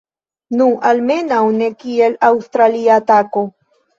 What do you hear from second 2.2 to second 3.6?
aŭstralia tako